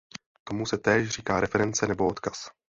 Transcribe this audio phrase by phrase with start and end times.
[0.43, 2.51] Tomu se též říká reference nebo odkaz.